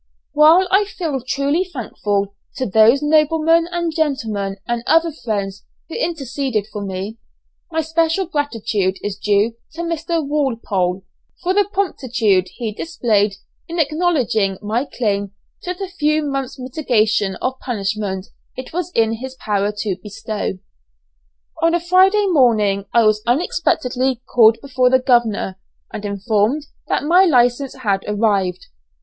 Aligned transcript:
While 0.33 0.67
I 0.71 0.85
feel 0.85 1.21
truly 1.21 1.63
thankful 1.63 2.33
to 2.55 2.65
those 2.65 3.03
noblemen 3.03 3.67
and 3.71 3.93
gentlemen 3.95 4.57
and 4.67 4.81
other 4.87 5.11
friends 5.11 5.63
who 5.89 5.95
interceded 5.95 6.65
for 6.65 6.83
me, 6.83 7.19
my 7.71 7.81
special 7.81 8.25
gratitude 8.25 8.97
is 9.03 9.15
due 9.19 9.57
to 9.73 9.83
Mr. 9.83 10.27
Walpole, 10.27 11.03
for 11.43 11.53
the 11.53 11.69
promptitude 11.71 12.47
he 12.55 12.73
displayed 12.73 13.35
in 13.67 13.77
acknowledging 13.77 14.57
my 14.59 14.85
claim 14.85 15.33
to 15.61 15.75
the 15.75 15.87
few 15.89 16.23
months' 16.23 16.57
mitigation 16.57 17.35
of 17.35 17.59
punishment 17.59 18.25
it 18.55 18.73
was 18.73 18.89
in 18.95 19.17
his 19.17 19.35
power 19.35 19.71
to 19.71 19.97
bestow. 20.01 20.57
On 21.61 21.75
a 21.75 21.79
Friday 21.79 22.25
morning 22.25 22.85
I 22.91 23.03
was 23.03 23.21
unexpectedly 23.27 24.19
called 24.25 24.57
before 24.63 24.89
the 24.89 24.97
governor, 24.97 25.59
and 25.93 26.03
informed 26.05 26.63
that 26.87 27.03
my 27.03 27.23
license 27.25 27.75
had 27.75 28.03
arrived. 28.07 28.65